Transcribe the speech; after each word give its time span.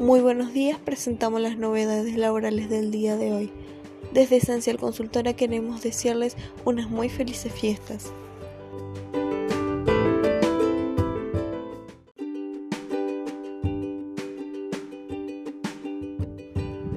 Muy 0.00 0.20
buenos 0.22 0.54
días, 0.54 0.78
presentamos 0.78 1.42
las 1.42 1.58
novedades 1.58 2.16
laborales 2.16 2.70
del 2.70 2.90
día 2.90 3.18
de 3.18 3.32
hoy. 3.32 3.52
Desde 4.14 4.36
Esencial 4.38 4.78
Consultora 4.78 5.34
queremos 5.34 5.82
desearles 5.82 6.38
unas 6.64 6.88
muy 6.88 7.10
felices 7.10 7.52
fiestas. 7.52 8.10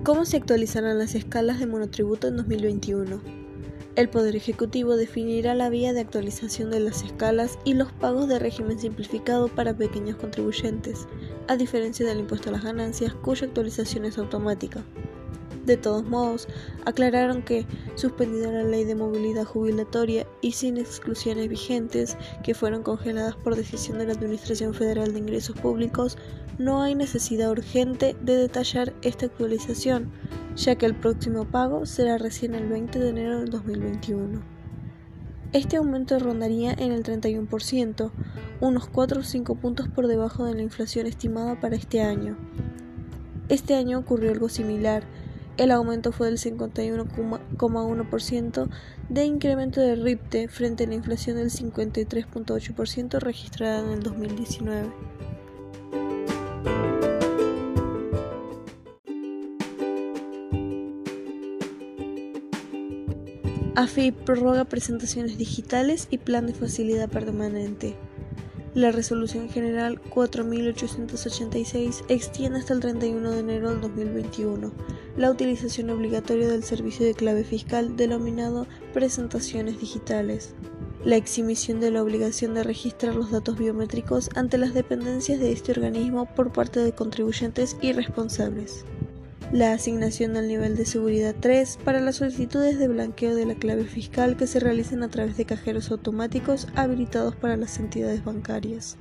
¿Cómo 0.03 0.23
se 0.23 0.37
actualizarán 0.37 0.97
las 0.97 1.13
escalas 1.13 1.59
de 1.59 1.67
monotributo 1.67 2.29
en 2.29 2.37
2021? 2.37 3.42
El 3.95 4.09
Poder 4.09 4.35
Ejecutivo 4.35 4.95
definirá 4.95 5.53
la 5.53 5.69
vía 5.69 5.93
de 5.93 6.01
actualización 6.01 6.71
de 6.71 6.79
las 6.79 7.03
escalas 7.03 7.59
y 7.63 7.75
los 7.75 7.91
pagos 7.91 8.27
de 8.27 8.39
régimen 8.39 8.79
simplificado 8.79 9.49
para 9.49 9.77
pequeños 9.77 10.15
contribuyentes, 10.15 11.07
a 11.47 11.57
diferencia 11.57 12.03
del 12.03 12.21
impuesto 12.21 12.49
a 12.49 12.53
las 12.53 12.63
ganancias, 12.63 13.13
cuya 13.13 13.45
actualización 13.45 14.05
es 14.05 14.17
automática. 14.17 14.83
De 15.67 15.77
todos 15.77 16.03
modos, 16.03 16.47
aclararon 16.85 17.43
que, 17.43 17.67
suspendida 17.93 18.51
la 18.51 18.63
ley 18.63 18.83
de 18.83 18.95
movilidad 18.95 19.45
jubilatoria 19.45 20.25
y 20.41 20.53
sin 20.53 20.77
exclusiones 20.77 21.47
vigentes 21.47 22.17
que 22.43 22.55
fueron 22.55 22.81
congeladas 22.81 23.35
por 23.35 23.55
decisión 23.55 23.99
de 23.99 24.07
la 24.07 24.13
Administración 24.13 24.73
Federal 24.73 25.13
de 25.13 25.19
Ingresos 25.19 25.55
Públicos, 25.59 26.17
no 26.57 26.81
hay 26.81 26.95
necesidad 26.95 27.51
urgente 27.51 28.15
de 28.21 28.37
detallar 28.37 28.91
esta 29.03 29.27
actualización, 29.27 30.11
ya 30.55 30.75
que 30.75 30.85
el 30.85 30.95
próximo 30.95 31.45
pago 31.45 31.85
será 31.85 32.17
recién 32.17 32.55
el 32.55 32.67
20 32.67 32.99
de 32.99 33.09
enero 33.09 33.39
del 33.39 33.49
2021. 33.49 34.41
Este 35.51 35.77
aumento 35.77 36.19
rondaría 36.19 36.73
en 36.73 36.91
el 36.91 37.03
31%, 37.03 38.11
unos 38.59 38.87
4 38.87 39.19
o 39.19 39.23
5 39.23 39.55
puntos 39.55 39.87
por 39.87 40.07
debajo 40.07 40.45
de 40.45 40.55
la 40.55 40.63
inflación 40.63 41.05
estimada 41.05 41.59
para 41.59 41.75
este 41.75 42.01
año. 42.01 42.37
Este 43.49 43.75
año 43.75 43.99
ocurrió 43.99 44.31
algo 44.31 44.49
similar, 44.49 45.03
el 45.55 45.69
aumento 45.69 46.11
fue 46.11 46.25
del 46.27 46.39
51,1% 46.39 48.69
de 49.09 49.25
incremento 49.25 49.81
de 49.81 49.95
RIPTE 49.95 50.47
frente 50.47 50.85
a 50.85 50.87
la 50.87 50.95
inflación 50.95 51.37
del 51.37 51.51
53,8% 51.51 53.19
registrada 53.19 53.81
en 53.81 53.89
el 53.91 54.01
2019. 54.01 54.89
AFIP 63.75 64.15
prorroga 64.23 64.65
presentaciones 64.65 65.39
digitales 65.39 66.07
y 66.11 66.19
plan 66.19 66.45
de 66.45 66.53
facilidad 66.53 67.09
permanente. 67.09 67.95
La 68.75 68.91
resolución 68.91 69.49
general 69.49 69.99
4886 69.99 72.03
extiende 72.07 72.59
hasta 72.59 72.73
el 72.73 72.81
31 72.81 73.31
de 73.31 73.39
enero 73.39 73.71
del 73.71 73.81
2021 73.81 74.71
la 75.17 75.31
utilización 75.31 75.89
obligatoria 75.89 76.47
del 76.47 76.63
servicio 76.63 77.03
de 77.03 77.15
clave 77.15 77.43
fiscal 77.43 77.97
denominado 77.97 78.67
presentaciones 78.93 79.79
digitales. 79.79 80.53
La 81.03 81.15
exhibición 81.15 81.79
de 81.79 81.89
la 81.89 82.03
obligación 82.03 82.53
de 82.53 82.61
registrar 82.61 83.15
los 83.15 83.31
datos 83.31 83.57
biométricos 83.57 84.29
ante 84.35 84.59
las 84.59 84.75
dependencias 84.75 85.39
de 85.39 85.51
este 85.51 85.71
organismo 85.71 86.27
por 86.35 86.51
parte 86.51 86.79
de 86.79 86.93
contribuyentes 86.93 87.75
y 87.81 87.91
responsables 87.91 88.85
la 89.53 89.71
asignación 89.71 90.33
del 90.33 90.47
nivel 90.47 90.75
de 90.75 90.83
seguridad 90.83 91.35
3 91.39 91.77
para 91.85 92.01
las 92.01 92.15
solicitudes 92.15 92.79
de 92.79 92.87
blanqueo 92.87 93.35
de 93.35 93.45
la 93.45 93.53
clave 93.53 93.85
fiscal 93.85 94.35
que 94.35 94.47
se 94.47 94.59
realicen 94.59 95.03
a 95.03 95.09
través 95.09 95.37
de 95.37 95.45
cajeros 95.45 95.91
automáticos 95.91 96.67
habilitados 96.73 97.35
para 97.35 97.55
las 97.55 97.77
entidades 97.77 98.25
bancarias. 98.25 98.97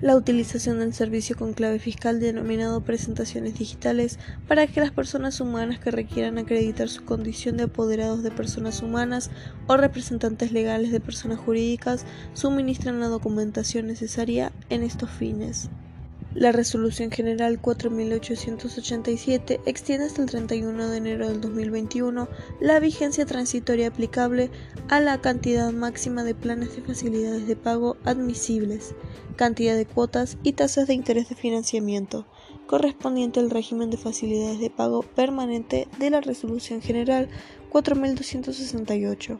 La 0.00 0.16
utilización 0.16 0.78
del 0.78 0.94
servicio 0.94 1.36
con 1.36 1.52
clave 1.52 1.78
fiscal 1.78 2.20
denominado 2.20 2.84
presentaciones 2.84 3.58
digitales 3.58 4.18
para 4.48 4.66
que 4.66 4.80
las 4.80 4.92
personas 4.92 5.42
humanas 5.42 5.78
que 5.78 5.90
requieran 5.90 6.38
acreditar 6.38 6.88
su 6.88 7.04
condición 7.04 7.58
de 7.58 7.64
apoderados 7.64 8.22
de 8.22 8.30
personas 8.30 8.80
humanas 8.80 9.30
o 9.66 9.76
representantes 9.76 10.52
legales 10.52 10.90
de 10.90 11.00
personas 11.00 11.38
jurídicas 11.38 12.06
suministren 12.32 12.98
la 12.98 13.08
documentación 13.08 13.88
necesaria 13.88 14.52
en 14.70 14.82
estos 14.82 15.10
fines. 15.10 15.68
La 16.36 16.52
Resolución 16.52 17.10
General 17.10 17.58
4887 17.58 19.62
extiende 19.64 20.04
hasta 20.04 20.20
el 20.20 20.28
31 20.28 20.90
de 20.90 20.98
enero 20.98 21.28
del 21.28 21.40
2021 21.40 22.28
la 22.60 22.78
vigencia 22.78 23.24
transitoria 23.24 23.88
aplicable 23.88 24.50
a 24.90 25.00
la 25.00 25.18
cantidad 25.22 25.72
máxima 25.72 26.24
de 26.24 26.34
planes 26.34 26.76
de 26.76 26.82
facilidades 26.82 27.46
de 27.46 27.56
pago 27.56 27.96
admisibles, 28.04 28.94
cantidad 29.36 29.76
de 29.76 29.86
cuotas 29.86 30.36
y 30.42 30.52
tasas 30.52 30.86
de 30.86 30.92
interés 30.92 31.30
de 31.30 31.36
financiamiento, 31.36 32.26
correspondiente 32.66 33.40
al 33.40 33.48
régimen 33.48 33.88
de 33.88 33.96
facilidades 33.96 34.60
de 34.60 34.68
pago 34.68 35.04
permanente 35.04 35.88
de 35.98 36.10
la 36.10 36.20
Resolución 36.20 36.82
General 36.82 37.30
4268. 37.70 39.38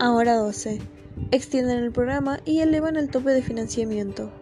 Ahora 0.00 0.34
12. 0.34 0.80
Extienden 1.30 1.78
el 1.78 1.92
programa 1.92 2.40
y 2.44 2.60
elevan 2.60 2.96
el 2.96 3.10
tope 3.10 3.30
de 3.30 3.42
financiamiento. 3.42 4.32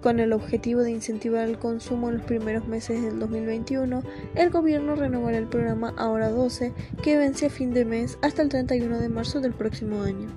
Con 0.00 0.20
el 0.20 0.32
objetivo 0.32 0.82
de 0.82 0.92
incentivar 0.92 1.48
el 1.48 1.58
consumo 1.58 2.08
en 2.08 2.18
los 2.18 2.26
primeros 2.26 2.68
meses 2.68 3.02
del 3.02 3.18
2021, 3.18 4.04
el 4.36 4.50
gobierno 4.50 4.94
renovará 4.94 5.36
el 5.36 5.48
programa 5.48 5.92
Ahora 5.96 6.30
12, 6.30 6.72
que 7.02 7.16
vence 7.16 7.46
a 7.46 7.50
fin 7.50 7.74
de 7.74 7.84
mes 7.84 8.18
hasta 8.22 8.42
el 8.42 8.50
31 8.50 9.00
de 9.00 9.08
marzo 9.08 9.40
del 9.40 9.52
próximo 9.52 10.02
año. 10.02 10.28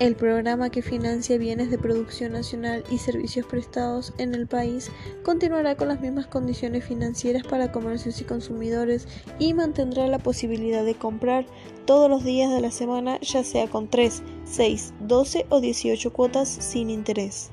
El 0.00 0.16
programa 0.16 0.70
que 0.70 0.82
financia 0.82 1.38
bienes 1.38 1.70
de 1.70 1.78
producción 1.78 2.32
nacional 2.32 2.82
y 2.90 2.98
servicios 2.98 3.46
prestados 3.46 4.12
en 4.18 4.34
el 4.34 4.48
país 4.48 4.90
continuará 5.22 5.76
con 5.76 5.86
las 5.86 6.00
mismas 6.00 6.26
condiciones 6.26 6.84
financieras 6.84 7.44
para 7.44 7.70
comercios 7.70 8.20
y 8.20 8.24
consumidores 8.24 9.06
y 9.38 9.54
mantendrá 9.54 10.08
la 10.08 10.18
posibilidad 10.18 10.84
de 10.84 10.96
comprar 10.96 11.46
todos 11.84 12.10
los 12.10 12.24
días 12.24 12.50
de 12.50 12.60
la 12.60 12.72
semana 12.72 13.20
ya 13.20 13.44
sea 13.44 13.68
con 13.68 13.88
3, 13.88 14.24
6, 14.44 14.94
12 14.98 15.46
o 15.48 15.60
18 15.60 16.12
cuotas 16.12 16.48
sin 16.48 16.90
interés. 16.90 17.50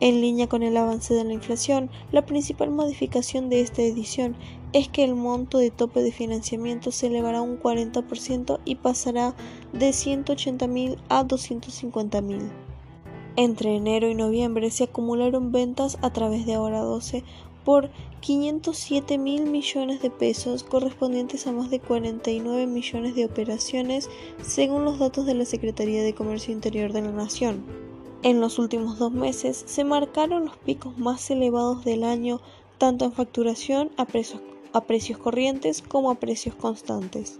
En 0.00 0.20
línea 0.20 0.46
con 0.46 0.62
el 0.62 0.76
avance 0.76 1.14
de 1.14 1.24
la 1.24 1.32
inflación, 1.32 1.90
la 2.12 2.26
principal 2.26 2.70
modificación 2.70 3.48
de 3.48 3.62
esta 3.62 3.80
edición 3.80 4.36
es 4.72 4.88
que 4.88 5.04
el 5.04 5.14
monto 5.14 5.58
de 5.58 5.70
tope 5.70 6.02
de 6.02 6.12
financiamiento 6.12 6.92
se 6.92 7.08
elevará 7.08 7.42
un 7.42 7.58
40% 7.58 8.60
y 8.64 8.76
pasará 8.76 9.34
de 9.72 9.90
180.000 9.90 10.98
a 11.08 11.24
250.000. 11.24 12.50
Entre 13.36 13.76
enero 13.76 14.08
y 14.08 14.14
noviembre 14.14 14.70
se 14.70 14.84
acumularon 14.84 15.52
ventas 15.52 15.98
a 16.02 16.12
través 16.12 16.46
de 16.46 16.54
Ahora 16.54 16.80
12 16.80 17.24
por 17.64 17.90
507 18.20 19.18
mil 19.18 19.44
millones 19.44 20.02
de 20.02 20.10
pesos 20.10 20.62
correspondientes 20.62 21.46
a 21.46 21.52
más 21.52 21.70
de 21.70 21.80
49 21.80 22.66
millones 22.66 23.14
de 23.14 23.24
operaciones 23.24 24.10
según 24.42 24.84
los 24.84 24.98
datos 24.98 25.26
de 25.26 25.34
la 25.34 25.44
Secretaría 25.44 26.02
de 26.02 26.14
Comercio 26.14 26.52
Interior 26.52 26.92
de 26.92 27.02
la 27.02 27.12
Nación. 27.12 27.64
En 28.22 28.40
los 28.40 28.58
últimos 28.58 28.98
dos 28.98 29.12
meses 29.12 29.62
se 29.66 29.84
marcaron 29.84 30.46
los 30.46 30.56
picos 30.58 30.98
más 30.98 31.30
elevados 31.30 31.84
del 31.84 32.04
año 32.04 32.40
tanto 32.76 33.04
en 33.04 33.12
facturación 33.12 33.90
a 33.96 34.04
precios, 34.04 34.40
a 34.72 34.82
precios 34.82 35.18
corrientes 35.18 35.82
como 35.82 36.10
a 36.10 36.14
precios 36.16 36.54
constantes. 36.54 37.38